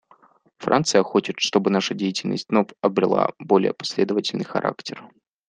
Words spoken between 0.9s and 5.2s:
хочет, чтобы наша деятельность вновь обрела более последовательный характер.